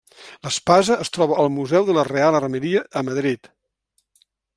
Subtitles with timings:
[0.45, 3.51] L'espasa es troba al Museu de la Real Armeria, a Madrid.